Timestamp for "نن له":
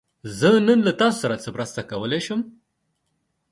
0.67-0.93